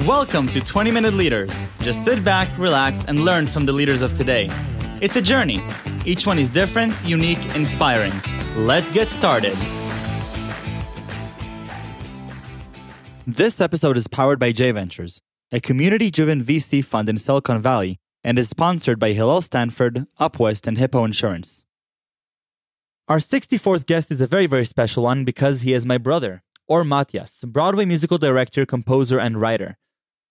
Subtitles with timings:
[0.00, 1.52] Welcome to 20 Minute Leaders.
[1.80, 4.48] Just sit back, relax, and learn from the leaders of today.
[5.00, 5.64] It's a journey.
[6.04, 8.12] Each one is different, unique, inspiring.
[8.56, 9.52] Let's get started.
[13.28, 15.20] This episode is powered by J Ventures,
[15.52, 20.66] a community driven VC fund in Silicon Valley, and is sponsored by Hillel Stanford, Upwest,
[20.66, 21.64] and Hippo Insurance.
[23.08, 26.82] Our 64th guest is a very, very special one because he is my brother, Or
[26.82, 29.76] Matias, Broadway musical director, composer, and writer.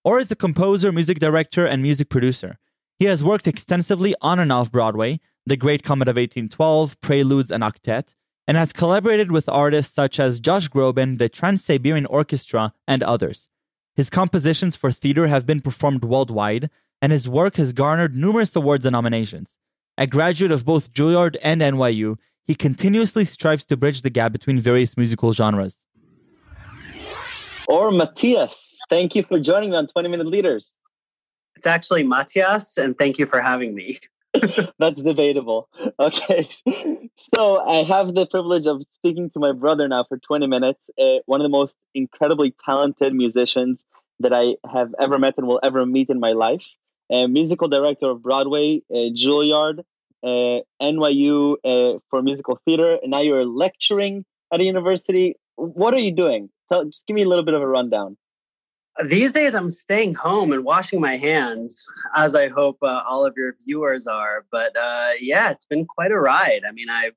[0.04, 2.58] Or is a composer, music director, and music producer.
[2.98, 7.62] He has worked extensively on and off Broadway, The Great Comet of 1812, Preludes, and
[7.62, 8.14] Octet,
[8.48, 13.48] and has collaborated with artists such as Josh Groban, the Trans Siberian Orchestra, and others.
[13.94, 18.86] His compositions for theater have been performed worldwide, and his work has garnered numerous awards
[18.86, 19.56] and nominations.
[19.98, 24.58] A graduate of both Juilliard and NYU, he continuously strives to bridge the gap between
[24.58, 25.84] various musical genres.
[27.68, 30.74] Or Matias, thank you for joining me on 20 Minute Leaders.
[31.56, 33.98] It's actually Matias, and thank you for having me.
[34.78, 35.70] That's debatable.
[35.98, 36.48] Okay.
[37.34, 41.18] So I have the privilege of speaking to my brother now for 20 minutes, uh,
[41.24, 43.86] one of the most incredibly talented musicians
[44.20, 46.64] that I have ever met and will ever meet in my life.
[47.10, 49.80] A musical director of Broadway, uh, Juilliard,
[50.22, 55.36] uh, NYU uh, for musical theater, and now you're lecturing at a university.
[55.56, 56.50] What are you doing?
[56.70, 58.16] Tell, just give me a little bit of a rundown.
[59.04, 63.34] These days, I'm staying home and washing my hands, as I hope uh, all of
[63.36, 64.44] your viewers are.
[64.50, 66.62] But uh, yeah, it's been quite a ride.
[66.68, 67.14] I mean, I've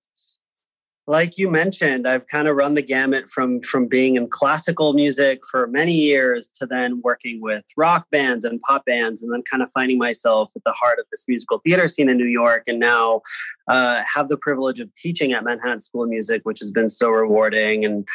[1.07, 5.41] like you mentioned, I've kind of run the gamut from from being in classical music
[5.49, 9.61] for many years to then working with rock bands and pop bands, and then kind
[9.61, 12.79] of finding myself at the heart of this musical theater scene in New York, and
[12.79, 13.21] now
[13.67, 17.09] uh, have the privilege of teaching at Manhattan School of Music, which has been so
[17.09, 17.85] rewarding.
[17.85, 18.07] And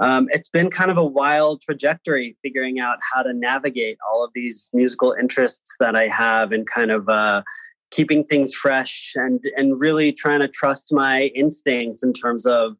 [0.00, 4.30] um, it's been kind of a wild trajectory figuring out how to navigate all of
[4.34, 7.42] these musical interests that I have and kind of uh,
[7.90, 12.76] keeping things fresh and and really trying to trust my instincts in terms of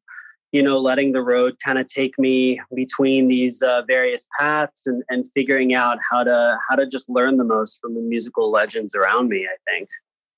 [0.52, 5.02] you know letting the road kind of take me between these uh, various paths and
[5.10, 8.94] and figuring out how to how to just learn the most from the musical legends
[8.94, 9.88] around me i think.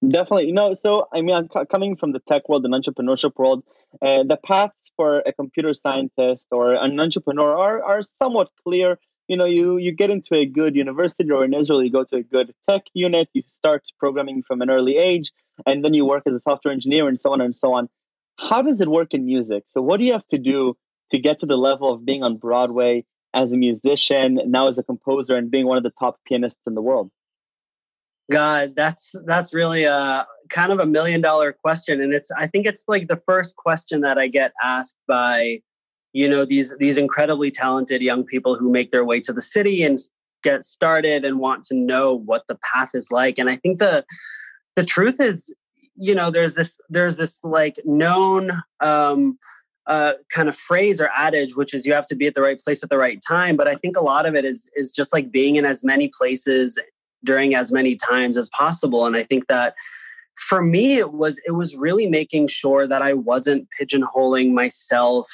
[0.09, 0.47] Definitely.
[0.47, 3.63] You know so i mean coming from the tech world and entrepreneurship world
[4.01, 8.99] uh, the paths for a computer scientist or an entrepreneur are, are somewhat clear.
[9.29, 12.17] You know you you get into a good university or in israel you go to
[12.17, 15.33] a good tech unit you start programming from an early age
[15.65, 17.89] and then you work as a software engineer and so on and so on.
[18.39, 19.65] How does it work in music?
[19.69, 20.77] So what do you have to do
[21.13, 23.05] to get to the level of being on broadway
[23.35, 26.75] as a musician now as a composer and being one of the top pianists in
[26.75, 27.11] the world
[28.33, 32.67] god that's that's really a kind of a million dollar question and it's i think
[32.67, 35.61] it's like the first question that i get asked by
[36.13, 39.83] you know these these incredibly talented young people who make their way to the city
[39.83, 39.99] and
[40.43, 44.05] get started and want to know what the path is like and i think the
[44.77, 45.55] the truth is
[45.97, 49.39] you know there's this there's this like known um
[49.87, 52.59] uh, kind of phrase or adage, which is you have to be at the right
[52.59, 53.57] place at the right time.
[53.57, 56.09] But I think a lot of it is is just like being in as many
[56.09, 56.79] places
[57.25, 59.07] during as many times as possible.
[59.07, 59.75] And I think that
[60.37, 65.29] for me, it was it was really making sure that I wasn't pigeonholing myself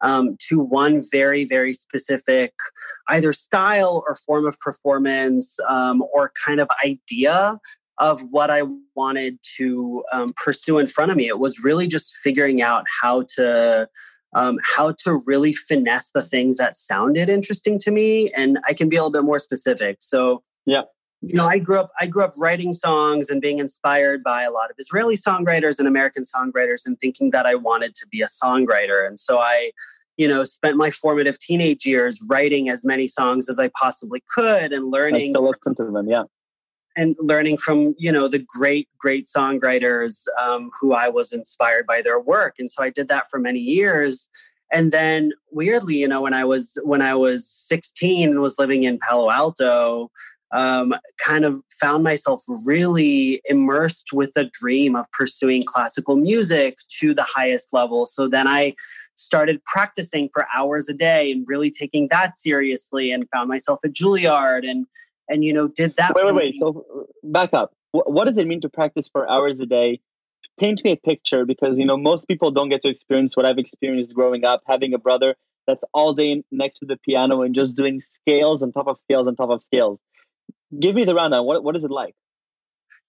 [0.00, 2.52] um, to one very, very specific
[3.08, 7.58] either style or form of performance um, or kind of idea
[7.98, 8.62] of what I
[8.94, 11.26] wanted to um, pursue in front of me.
[11.26, 13.88] It was really just figuring out how to.
[14.34, 18.90] Um, how to really finesse the things that sounded interesting to me, and I can
[18.90, 19.96] be a little bit more specific.
[20.00, 20.82] So, yeah,
[21.20, 24.50] you know, I grew up I grew up writing songs and being inspired by a
[24.50, 28.26] lot of Israeli songwriters and American songwriters and thinking that I wanted to be a
[28.26, 29.06] songwriter.
[29.06, 29.72] And so I,
[30.16, 34.72] you know, spent my formative teenage years writing as many songs as I possibly could
[34.72, 36.24] and learning I still listen to them, yeah.
[36.96, 42.02] And learning from, you know, the great, great songwriters um, who I was inspired by
[42.02, 42.56] their work.
[42.58, 44.28] And so I did that for many years.
[44.72, 48.84] And then weirdly, you know, when I was when I was 16 and was living
[48.84, 50.10] in Palo Alto,
[50.52, 57.14] um, kind of found myself really immersed with a dream of pursuing classical music to
[57.14, 58.06] the highest level.
[58.06, 58.74] So then I
[59.14, 63.92] started practicing for hours a day and really taking that seriously and found myself at
[63.92, 64.86] Juilliard and
[65.28, 66.14] and you know did that.
[66.14, 66.54] Wait, wait, wait.
[66.58, 67.72] So back up.
[67.92, 70.00] What does it mean to practice for hours a day?
[70.58, 73.58] Paint me a picture because you know most people don't get to experience what I've
[73.58, 75.36] experienced growing up, having a brother
[75.66, 79.28] that's all day next to the piano and just doing scales on top of scales
[79.28, 80.00] on top of scales
[80.80, 81.44] give me the rundown.
[81.44, 82.14] What what is it like?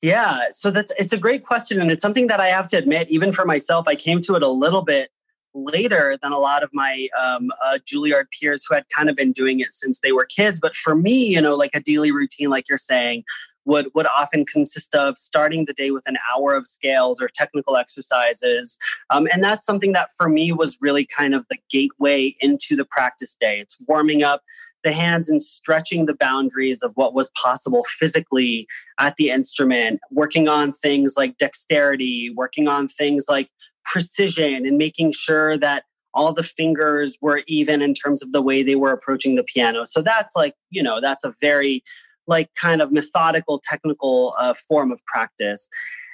[0.02, 3.10] Yeah, so that's it's a great question, and it's something that I have to admit,
[3.10, 5.10] even for myself, I came to it a little bit
[5.54, 9.32] later than a lot of my um, uh, Juilliard peers who had kind of been
[9.32, 10.60] doing it since they were kids.
[10.60, 13.24] But for me, you know, like a daily routine, like you're saying,
[13.66, 17.76] would would often consist of starting the day with an hour of scales or technical
[17.76, 18.78] exercises,
[19.10, 22.86] um, and that's something that for me was really kind of the gateway into the
[22.86, 23.60] practice day.
[23.60, 24.44] It's warming up
[24.84, 28.68] the hands and stretching the boundaries of what was possible physically
[29.00, 33.50] at the instrument, working on things like dexterity, working on things like
[33.86, 35.84] precision, and making sure that
[36.14, 39.86] all the fingers were even in terms of the way they were approaching the piano.
[39.86, 41.84] So that's like, you know, that's a very
[42.28, 45.68] like kind of methodical technical uh, form of practice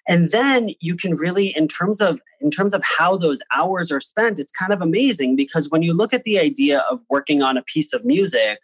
[0.08, 4.00] and then you can really in terms of in terms of how those hours are
[4.00, 7.58] spent it's kind of amazing because when you look at the idea of working on
[7.58, 8.60] a piece of music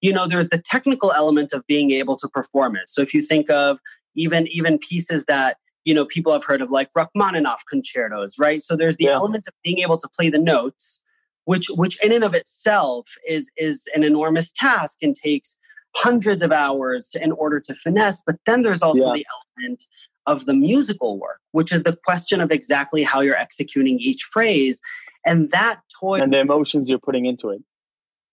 [0.00, 3.20] you know there's the technical element of being able to perform it so if you
[3.20, 3.78] think of
[4.14, 8.76] even even pieces that you know people have heard of like rachmaninoff concertos right so
[8.76, 9.12] there's the yeah.
[9.12, 11.00] element of being able to play the notes
[11.44, 15.56] which which in and of itself is is an enormous task and takes
[15.96, 19.14] hundreds of hours in order to finesse but then there's also yeah.
[19.14, 19.26] the
[19.58, 19.84] element
[20.28, 24.80] of the musical work, which is the question of exactly how you're executing each phrase.
[25.26, 27.62] And that toy and the emotions you're putting into it.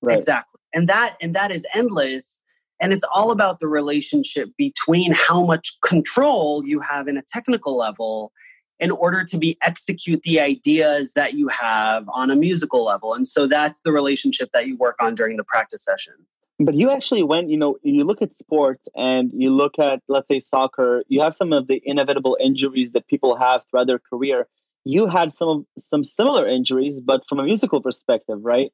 [0.02, 0.16] Right.
[0.16, 0.60] Exactly.
[0.74, 2.42] And that and that is endless.
[2.82, 7.78] And it's all about the relationship between how much control you have in a technical
[7.78, 8.34] level
[8.80, 13.14] in order to be execute the ideas that you have on a musical level.
[13.14, 16.14] And so that's the relationship that you work on during the practice session.
[16.60, 20.28] But you actually went, you know, you look at sports and you look at, let's
[20.30, 24.48] say, soccer, you have some of the inevitable injuries that people have throughout their career.
[24.86, 28.72] You had some some similar injuries, but from a musical perspective, right?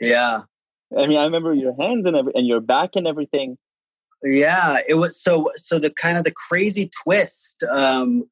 [0.00, 0.42] Yeah.
[0.98, 3.56] I mean, I remember your hands and every, and your back and everything.
[4.24, 8.24] Yeah, it was so so the kind of the crazy twist um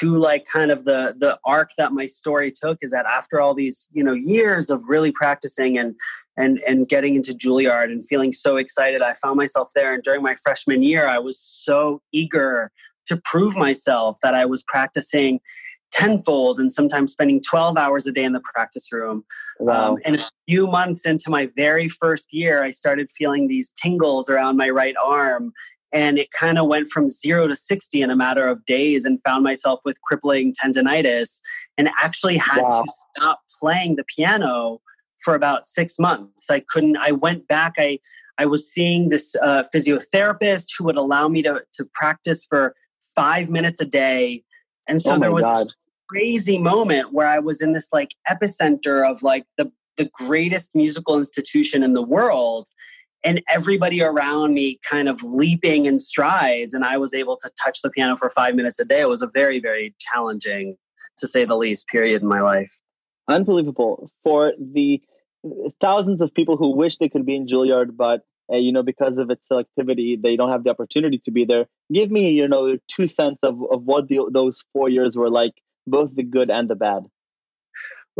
[0.00, 3.54] to like kind of the the arc that my story took is that after all
[3.54, 5.94] these you know years of really practicing and
[6.36, 10.22] and and getting into Juilliard and feeling so excited I found myself there and during
[10.22, 12.70] my freshman year I was so eager
[13.06, 15.40] to prove myself that I was practicing
[15.94, 19.24] tenfold and sometimes spending 12 hours a day in the practice room.
[19.60, 19.92] Wow.
[19.92, 24.28] Um, and a few months into my very first year, I started feeling these tingles
[24.28, 25.52] around my right arm
[25.94, 29.20] and it kind of went from zero to 60 in a matter of days and
[29.24, 31.40] found myself with crippling tendonitis
[31.78, 32.82] and actually had wow.
[32.82, 34.80] to stop playing the piano
[35.22, 37.98] for about six months i couldn't i went back i
[38.36, 42.74] i was seeing this uh, physiotherapist who would allow me to, to practice for
[43.14, 44.42] five minutes a day
[44.88, 45.66] and so oh there was God.
[45.66, 45.74] this
[46.10, 51.16] crazy moment where i was in this like epicenter of like the the greatest musical
[51.16, 52.68] institution in the world
[53.24, 57.80] and everybody around me kind of leaping in strides and i was able to touch
[57.82, 59.00] the piano for five minutes a day.
[59.00, 60.76] It was a very very challenging
[61.18, 62.80] to say the least period in my life.
[63.28, 64.10] Unbelievable.
[64.22, 65.00] For the
[65.80, 68.22] thousands of people who wish they could be in juilliard but
[68.52, 71.66] uh, you know because of its selectivity they don't have the opportunity to be there
[71.92, 75.52] give me you know two cents of, of what the, those four years were like
[75.86, 77.02] both the good and the bad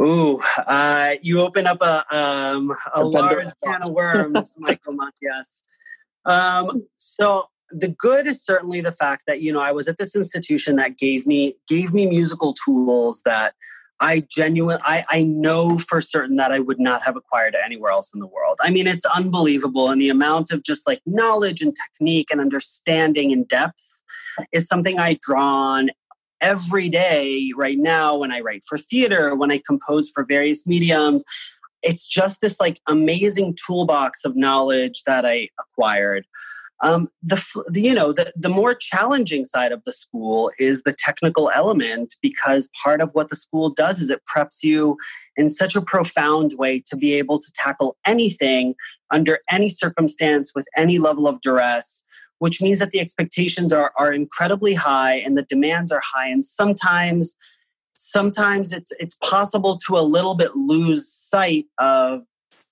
[0.00, 5.62] Ooh, uh, you open up a um, a large can of worms, Michael Matias.
[6.24, 10.16] Um, so the good is certainly the fact that you know I was at this
[10.16, 13.54] institution that gave me gave me musical tools that
[14.00, 18.10] I genuinely I, I know for certain that I would not have acquired anywhere else
[18.12, 18.58] in the world.
[18.62, 23.32] I mean, it's unbelievable, and the amount of just like knowledge and technique and understanding
[23.32, 24.02] and depth
[24.50, 25.90] is something I draw on
[26.44, 31.24] every day right now when I write for theater, when I compose for various mediums.
[31.82, 36.26] It's just this like amazing toolbox of knowledge that I acquired.
[36.80, 40.92] Um, the, the, you know the, the more challenging side of the school is the
[40.92, 44.98] technical element because part of what the school does is it preps you
[45.36, 48.74] in such a profound way to be able to tackle anything
[49.10, 52.03] under any circumstance with any level of duress
[52.38, 56.28] which means that the expectations are, are incredibly high and the demands are high.
[56.28, 57.34] And sometimes,
[57.94, 62.22] sometimes it's it's possible to a little bit lose sight of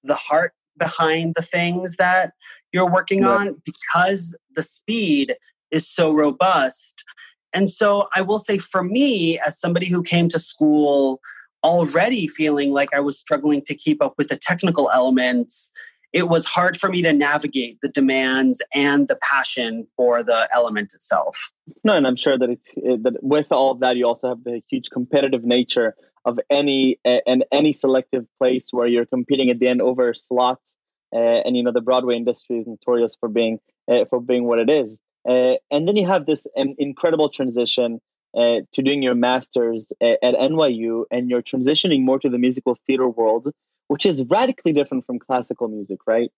[0.04, 2.33] the heart behind the things that
[2.73, 5.37] you're working on because the speed
[5.71, 7.04] is so robust.
[7.52, 11.21] And so I will say for me, as somebody who came to school
[11.62, 15.71] already feeling like I was struggling to keep up with the technical elements
[16.12, 20.92] it was hard for me to navigate the demands and the passion for the element
[20.95, 21.50] itself.
[21.85, 24.45] No, and I'm sure that it's it, that with all of that, you also have
[24.45, 29.59] the huge competitive nature of any uh, and any selective place where you're competing at
[29.59, 30.76] the end over slots.
[31.14, 33.59] Uh, and you know the Broadway industry is notorious for being
[33.90, 34.99] uh, for being what it is.
[35.25, 38.00] and then you have this um, incredible transition
[38.37, 42.78] uh, to doing your master's at, at NYU, and you're transitioning more to the musical
[42.87, 43.52] theater world,
[43.89, 46.31] which is radically different from classical music, right?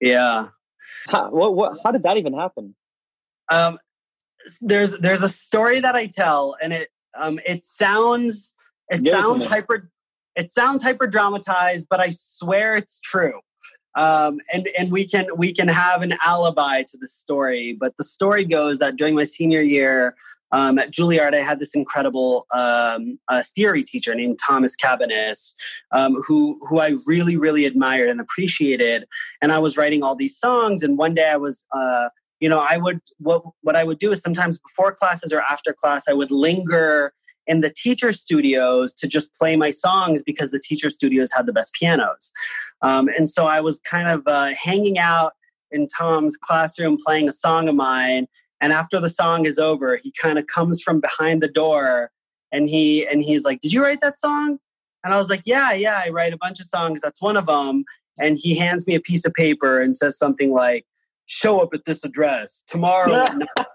[0.00, 0.48] Yeah.
[1.08, 2.74] How, what, what, how did that even happen?
[3.50, 3.78] Um,
[4.60, 8.54] there's there's a story that I tell, and it um, it sounds
[8.88, 9.90] it sounds it hyper
[10.36, 13.40] it sounds hyper dramatized, but I swear it's true.
[13.96, 17.72] Um, and and we can we can have an alibi to the story.
[17.72, 20.14] But the story goes that during my senior year
[20.52, 25.54] um, at Juilliard, I had this incredible um, uh, theory teacher named Thomas Cabaniss,
[25.92, 29.06] um, who who I really really admired and appreciated.
[29.42, 30.82] And I was writing all these songs.
[30.82, 31.64] And one day I was.
[31.74, 35.40] Uh, you know, I would what what I would do is sometimes before classes or
[35.40, 37.14] after class, I would linger
[37.46, 41.52] in the teacher studios to just play my songs because the teacher studios had the
[41.52, 42.32] best pianos.
[42.82, 45.32] Um, and so I was kind of uh, hanging out
[45.70, 48.26] in Tom's classroom playing a song of mine.
[48.60, 52.10] And after the song is over, he kind of comes from behind the door
[52.52, 54.58] and he and he's like, "Did you write that song?"
[55.04, 57.00] And I was like, "Yeah, yeah, I write a bunch of songs.
[57.00, 57.84] That's one of them."
[58.18, 60.86] And he hands me a piece of paper and says something like,
[61.26, 63.26] "Show up at this address tomorrow."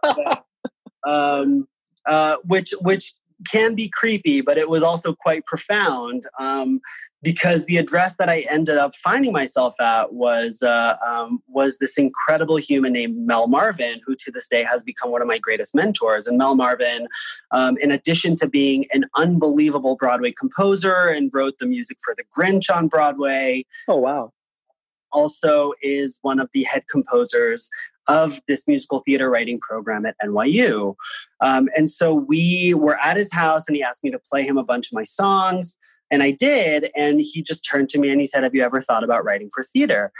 [1.08, 1.68] um,
[2.06, 3.14] uh, which which
[3.50, 6.82] can be creepy, but it was also quite profound um,
[7.24, 11.98] because the address that I ended up finding myself at was uh, um, was this
[11.98, 15.76] incredible human named Mel Marvin, who to this day has become one of my greatest
[15.76, 16.28] mentors.
[16.28, 17.08] And Mel Marvin,
[17.52, 22.24] um, in addition to being an unbelievable Broadway composer and wrote the music for The
[22.36, 23.66] Grinch on Broadway.
[23.88, 24.32] Oh wow!
[25.12, 27.70] Also, is one of the head composers
[28.08, 30.96] of this musical theater writing program at NYU.
[31.42, 34.58] Um, and so we were at his house and he asked me to play him
[34.58, 35.78] a bunch of my songs.
[36.10, 36.92] And I did.
[36.96, 39.50] And he just turned to me and he said, Have you ever thought about writing
[39.54, 40.12] for theater?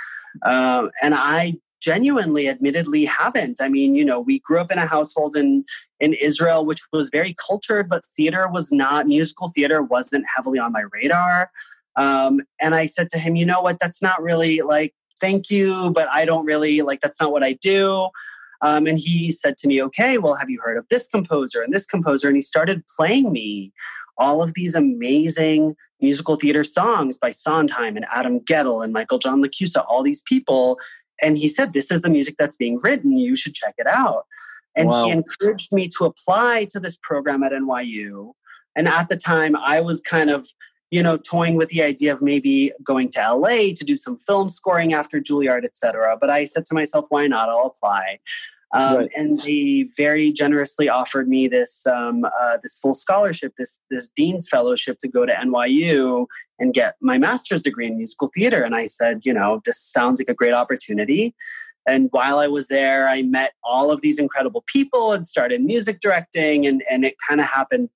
[0.46, 4.86] Um, and I genuinely admittedly haven't i mean you know we grew up in a
[4.86, 5.66] household in
[6.00, 10.72] in israel which was very cultured but theater was not musical theater wasn't heavily on
[10.72, 11.50] my radar
[11.96, 15.92] um, and i said to him you know what that's not really like thank you,
[15.92, 18.10] but I don't really like that's not what I do.
[18.62, 21.74] Um, and he said to me, okay, well, have you heard of this composer and
[21.74, 22.28] this composer?
[22.28, 23.72] And he started playing me
[24.18, 29.44] all of these amazing musical theater songs by Sondheim and Adam Guettel and Michael John
[29.44, 30.80] LaChiusa, all these people.
[31.22, 33.18] And he said, this is the music that's being written.
[33.18, 34.26] You should check it out.
[34.76, 35.06] And wow.
[35.06, 38.34] he encouraged me to apply to this program at NYU.
[38.76, 40.48] And at the time, I was kind of
[40.92, 44.50] you know, toying with the idea of maybe going to LA to do some film
[44.50, 46.18] scoring after Juilliard, et cetera.
[46.20, 47.50] But I said to myself, why not?
[47.50, 48.20] I'll apply.
[48.74, 49.12] Um, right.
[49.16, 54.48] And they very generously offered me this um, uh, this full scholarship, this this dean's
[54.48, 56.28] fellowship to go to NYU
[56.60, 58.64] and get my master's degree in musical theater.
[58.64, 61.36] And I said, you know, this sounds like a great opportunity.
[61.88, 66.00] And while I was there, I met all of these incredible people and started music
[66.00, 67.90] directing, and and it kind of happened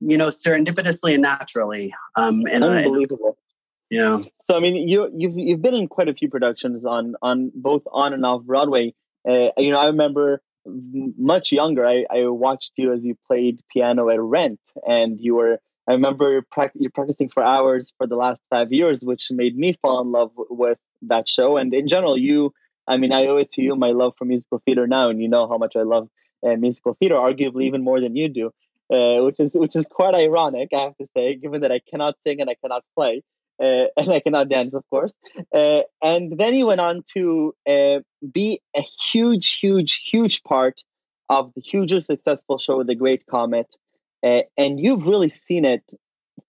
[0.00, 1.94] you know, serendipitously and naturally.
[2.16, 3.36] Um, and unbelievable.
[3.90, 4.22] yeah.
[4.46, 7.82] So I mean, you you've you've been in quite a few productions on on both
[7.92, 8.94] on and off Broadway.
[9.28, 11.86] Uh, you know, I remember much younger.
[11.86, 15.58] I, I watched you as you played piano at Rent, and you were.
[15.86, 16.30] I remember
[16.74, 20.30] you're practicing for hours for the last five years, which made me fall in love
[20.36, 21.56] w- with that show.
[21.56, 22.52] And in general, you,
[22.86, 25.28] I mean, I owe it to you my love for musical theater now, and you
[25.28, 26.10] know how much I love
[26.46, 28.52] uh, musical theater, arguably even more than you do
[28.92, 32.14] uh, which is which is quite ironic, I have to say, given that I cannot
[32.26, 33.22] sing and I cannot play.
[33.60, 35.12] Uh, and I cannot dance, of course.
[35.54, 37.98] Uh, and then he went on to uh,
[38.32, 40.80] be a huge, huge, huge part
[41.28, 43.74] of the hugely successful show, The Great Comet.
[44.24, 45.82] Uh, and you've really seen it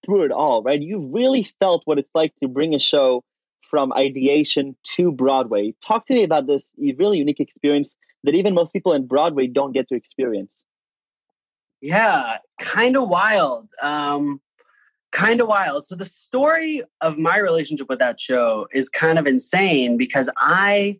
[0.05, 0.81] through it all, right?
[0.81, 3.23] You've really felt what it's like to bring a show
[3.69, 5.73] from ideation to Broadway.
[5.85, 9.73] Talk to me about this really unique experience that even most people in Broadway don't
[9.73, 10.63] get to experience.
[11.81, 13.69] Yeah, kind of wild.
[13.81, 14.41] Um,
[15.11, 15.85] kind of wild.
[15.85, 20.99] So the story of my relationship with that show is kind of insane because I,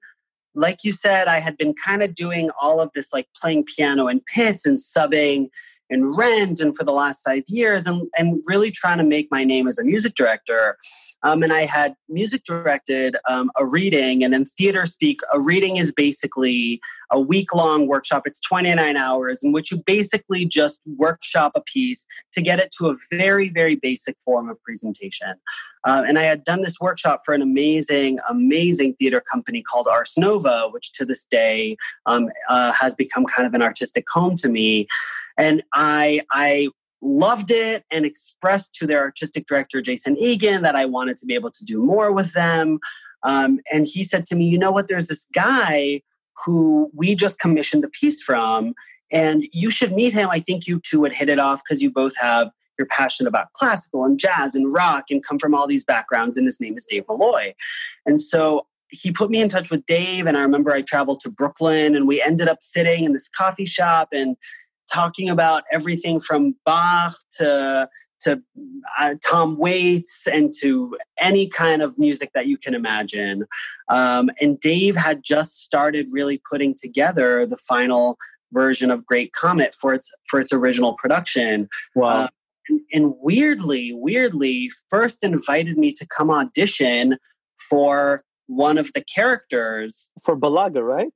[0.55, 4.07] like you said, I had been kind of doing all of this, like playing piano
[4.07, 5.49] in pits and subbing
[5.91, 9.43] and rent and for the last five years and, and really trying to make my
[9.43, 10.77] name as a music director
[11.23, 14.23] um, and I had music directed um, a reading.
[14.23, 16.79] And in theater speak, a reading is basically
[17.11, 18.23] a week long workshop.
[18.25, 22.89] It's 29 hours in which you basically just workshop a piece to get it to
[22.89, 25.33] a very, very basic form of presentation.
[25.85, 30.13] Uh, and I had done this workshop for an amazing, amazing theater company called Ars
[30.17, 34.49] Nova, which to this day um, uh, has become kind of an artistic home to
[34.49, 34.87] me.
[35.37, 36.69] And I, I
[37.01, 41.33] loved it and expressed to their artistic director, Jason Eagan, that I wanted to be
[41.33, 42.79] able to do more with them.
[43.23, 44.87] Um, and he said to me, You know what?
[44.87, 46.01] There's this guy
[46.45, 48.73] who we just commissioned a piece from.
[49.11, 50.29] and you should meet him.
[50.29, 53.51] I think you two would hit it off because you both have you're passionate about
[53.53, 56.37] classical and jazz and rock and come from all these backgrounds.
[56.37, 57.53] And his name is Dave Malloy.
[58.05, 60.25] And so he put me in touch with Dave.
[60.25, 63.65] And I remember I traveled to Brooklyn and we ended up sitting in this coffee
[63.65, 64.35] shop and
[64.91, 67.89] talking about everything from Bach to
[68.21, 68.41] to
[68.99, 73.45] uh, Tom Waits and to any kind of music that you can imagine.
[73.87, 78.17] Um, and Dave had just started really putting together the final
[78.51, 81.69] version of Great Comet for its for its original production.
[81.95, 82.09] Wow.
[82.09, 82.27] Uh,
[82.67, 87.17] and, and weirdly, weirdly, first invited me to come audition
[87.69, 91.09] for one of the characters for Balaga, right?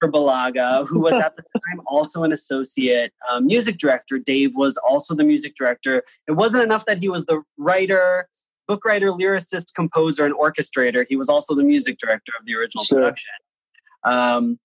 [0.00, 4.18] For Balaga, who was at the time also an associate um, music director.
[4.18, 6.02] Dave was also the music director.
[6.26, 8.28] It wasn't enough that he was the writer,
[8.66, 11.04] book writer, lyricist, composer, and orchestrator.
[11.08, 12.98] He was also the music director of the original sure.
[12.98, 13.34] production.
[14.04, 14.58] Um,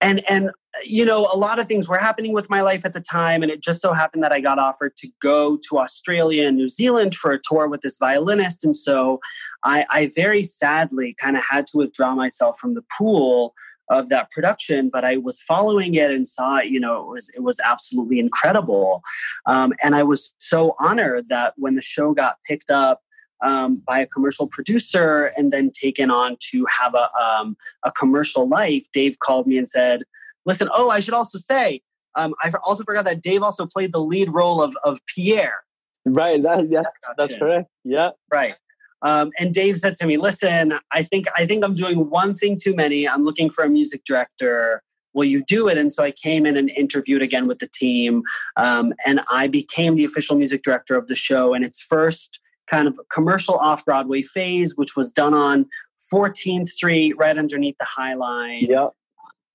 [0.00, 0.50] and and
[0.82, 3.50] you know a lot of things were happening with my life at the time and
[3.50, 7.14] it just so happened that i got offered to go to australia and new zealand
[7.14, 9.20] for a tour with this violinist and so
[9.64, 13.54] i, I very sadly kind of had to withdraw myself from the pool
[13.90, 17.30] of that production but i was following it and saw it, you know it was
[17.34, 19.02] it was absolutely incredible
[19.46, 23.00] um, and i was so honored that when the show got picked up
[23.44, 28.48] um, by a commercial producer and then taken on to have a, um, a commercial
[28.48, 30.02] life, Dave called me and said,
[30.46, 31.82] Listen, oh, I should also say,
[32.16, 35.64] um, I also forgot that Dave also played the lead role of, of Pierre.
[36.04, 36.42] Right.
[36.42, 36.82] That, yeah,
[37.16, 37.70] that's correct.
[37.82, 38.10] Yeah.
[38.30, 38.56] Right.
[39.04, 42.58] Um, and Dave said to me, "Listen, I think I think I'm doing one thing
[42.60, 43.08] too many.
[43.08, 44.82] I'm looking for a music director.
[45.12, 48.22] Will you do it?" And so I came in and interviewed again with the team,
[48.56, 51.54] um, and I became the official music director of the show.
[51.54, 55.66] And its first kind of commercial off Broadway phase, which was done on
[56.12, 58.66] 14th Street, right underneath the High Line.
[58.68, 58.88] Yeah.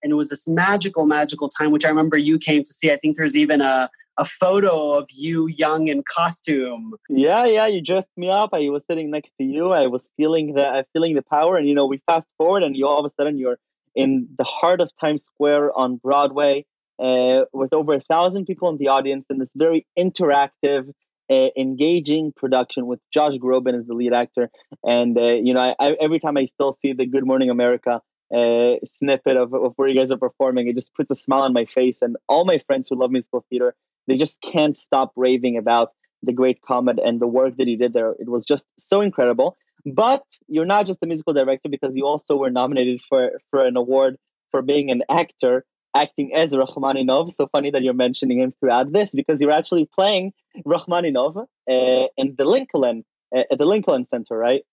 [0.03, 2.91] And it was this magical, magical time, which I remember you came to see.
[2.91, 3.89] I think there's even a,
[4.20, 6.94] a photo of you young in costume.
[7.10, 7.68] Yeah, yeah.
[7.68, 8.50] You dressed me up.
[8.54, 9.72] I was sitting next to you.
[9.72, 11.56] I was feeling the feeling the power.
[11.56, 13.58] And you know, we fast forward, and you all of a sudden you're
[13.96, 16.66] in the heart of Times Square on Broadway,
[17.00, 20.91] uh, with over a thousand people in the audience, in this very interactive
[21.32, 24.50] uh, engaging production with Josh Groban as the lead actor.
[24.84, 28.02] And uh, you know, I, I, every time I still see the Good Morning America
[28.36, 31.54] uh, snippet of, of where you guys are performing, it just puts a smile on
[31.54, 32.00] my face.
[32.02, 33.76] And all my friends who love musical theater,
[34.10, 35.93] they just can't stop raving about
[36.24, 38.12] the Great Comet and the work that he did there.
[38.19, 39.58] It was just so incredible.
[39.86, 43.78] But you're not just a musical director because you also were nominated for for an
[43.78, 44.17] award
[44.52, 47.34] for being an actor acting as Rachmaninov.
[47.34, 50.34] So funny that you're mentioning him throughout this because you're actually playing
[50.65, 54.63] Rachmaninov uh, in the Lincoln uh, at the Lincoln Center, right?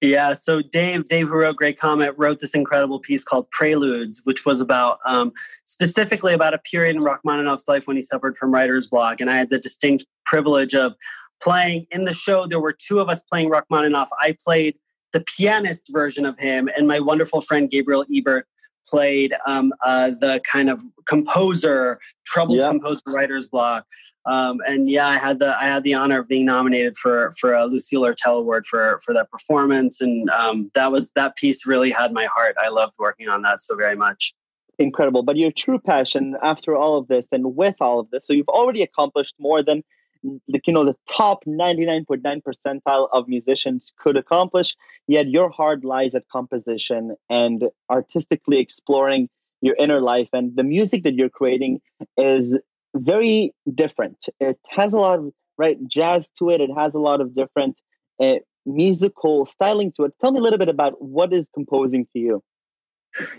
[0.00, 0.32] Yeah.
[0.34, 4.60] So Dave, Dave, who wrote Great Comet, wrote this incredible piece called Preludes, which was
[4.60, 5.32] about um,
[5.64, 9.20] specifically about a period in Rachmaninoff's life when he suffered from writer's block.
[9.20, 10.94] And I had the distinct privilege of
[11.42, 12.46] playing in the show.
[12.46, 14.08] There were two of us playing Rachmaninoff.
[14.20, 14.76] I played
[15.12, 18.46] the pianist version of him, and my wonderful friend Gabriel Ebert
[18.88, 23.86] played um, uh, the kind of composer, troubled composer writer's block.
[24.26, 27.54] Um, and yeah, I had the I had the honor of being nominated for for
[27.54, 31.90] a Lucille Lortel Award for for that performance, and um, that was that piece really
[31.90, 32.54] had my heart.
[32.62, 34.34] I loved working on that so very much.
[34.78, 38.32] Incredible, but your true passion after all of this and with all of this, so
[38.32, 39.82] you've already accomplished more than
[40.22, 44.76] the, you know the top 99.9 percentile of musicians could accomplish
[45.08, 49.28] yet your heart lies at composition and artistically exploring
[49.60, 50.28] your inner life.
[50.32, 51.80] And the music that you're creating
[52.16, 52.56] is
[52.94, 54.28] very different.
[54.38, 56.60] It has a lot of right jazz to it.
[56.60, 57.80] It has a lot of different
[58.20, 60.12] uh, musical styling to it.
[60.20, 62.42] Tell me a little bit about what is composing to you.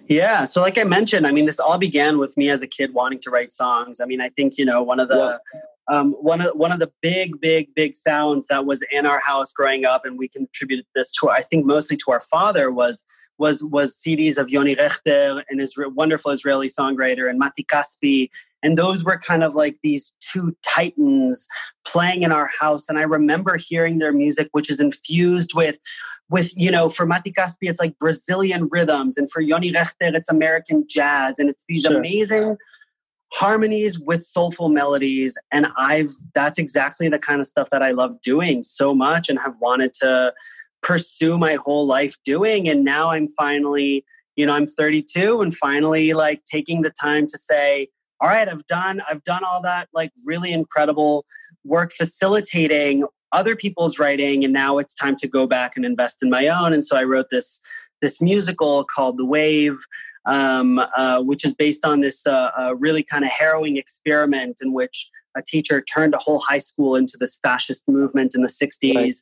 [0.08, 0.46] Yeah.
[0.46, 3.20] So, like I mentioned, I mean, this all began with me as a kid wanting
[3.22, 4.02] to write songs.
[4.02, 6.80] I mean, I think you know one of the yeah um, one of one of
[6.80, 10.86] the big, big, big sounds that was in our house growing up, and we contributed
[10.96, 13.04] this to, I think, mostly to our father was
[13.40, 18.30] was was CDs of Yoni Rechter and his wonderful Israeli songwriter and Mati Kaspi,
[18.62, 21.48] and those were kind of like these two titans
[21.88, 22.88] playing in our house.
[22.88, 25.80] And I remember hearing their music, which is infused with
[26.30, 30.30] with you know for Mati Kaspi it's like Brazilian rhythms, and for Yoni Rechter it's
[30.30, 31.98] American jazz, and it's these sure.
[31.98, 32.58] amazing
[33.32, 35.38] harmonies with soulful melodies.
[35.52, 39.40] And i've that's exactly the kind of stuff that i love doing so much and
[39.40, 40.34] have wanted to
[40.82, 42.68] pursue my whole life doing.
[42.70, 47.38] And now i'm finally you know i'm 32 and finally like taking the time to
[47.38, 47.88] say
[48.22, 51.26] all right i've done i've done all that like really incredible
[51.66, 54.44] work facilitating other people's writing.
[54.44, 56.74] And now it's time to go back and invest in my own.
[56.74, 57.62] And so i wrote this
[58.02, 59.78] this musical called the wave
[60.30, 64.72] um, uh, which is based on this uh, uh, really kind of harrowing experiment in
[64.72, 68.96] which a teacher turned a whole high school into this fascist movement in the 60s.
[68.96, 69.14] Right.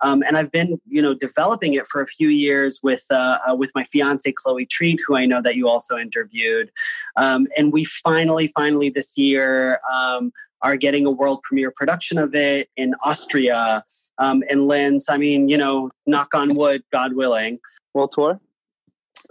[0.00, 3.54] Um, and I've been, you know, developing it for a few years with uh, uh,
[3.54, 6.70] with my fiance Chloe Treat, who I know that you also interviewed.
[7.16, 12.34] Um, and we finally, finally this year um, are getting a world premiere production of
[12.34, 13.84] it in Austria,
[14.18, 15.06] um, in Linz.
[15.08, 17.58] I mean, you know, knock on wood, God willing.
[17.94, 18.40] World tour.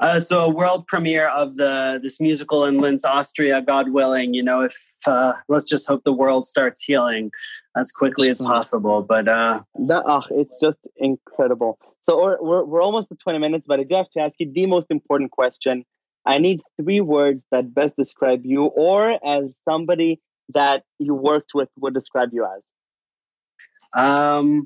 [0.03, 4.33] Uh, so a world premiere of the this musical in Linz, Austria, God willing.
[4.33, 7.31] You know, if uh, let's just hope the world starts healing
[7.77, 9.01] as quickly as possible.
[9.01, 11.79] But uh, that, oh, it's just incredible.
[12.01, 14.51] So we're, we're we're almost at twenty minutes, but I do have to ask you
[14.51, 15.85] the most important question.
[16.25, 20.19] I need three words that best describe you, or as somebody
[20.53, 22.61] that you worked with would describe you as.
[23.97, 24.65] Um,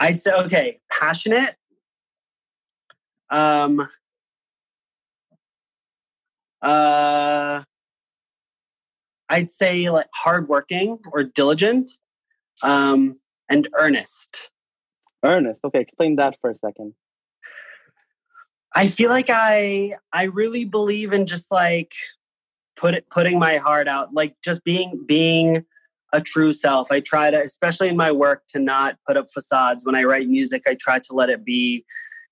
[0.00, 1.54] I'd say okay, passionate
[3.30, 3.88] um,
[6.62, 7.62] uh,
[9.28, 11.90] I'd say like hardworking or diligent,
[12.62, 13.16] um,
[13.50, 14.50] and earnest.
[15.24, 15.60] Earnest.
[15.64, 16.94] Okay, explain that for a second.
[18.74, 21.92] I feel like I I really believe in just like
[22.76, 25.64] put it putting my heart out, like just being being
[26.12, 26.90] a true self.
[26.90, 29.84] I try to, especially in my work, to not put up facades.
[29.84, 31.84] When I write music, I try to let it be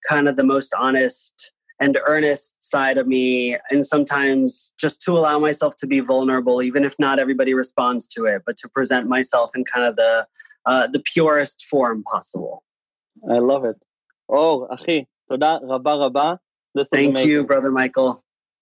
[0.08, 5.38] kind of the most honest and earnest side of me and sometimes just to allow
[5.38, 9.50] myself to be vulnerable even if not everybody responds to it but to present myself
[9.54, 10.26] in kind of the
[10.64, 12.64] uh, the purest form possible.
[13.30, 13.76] I love it.
[14.28, 16.40] Oh achi toda rabba rabba
[16.92, 18.20] thank you brother michael